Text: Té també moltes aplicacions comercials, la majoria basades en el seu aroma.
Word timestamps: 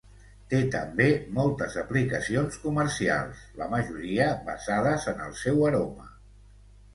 Té 0.51 0.59
també 0.75 1.05
moltes 1.35 1.75
aplicacions 1.81 2.57
comercials, 2.63 3.43
la 3.61 3.69
majoria 3.75 4.31
basades 4.49 5.07
en 5.13 5.23
el 5.29 5.37
seu 5.43 5.63
aroma. 5.71 6.11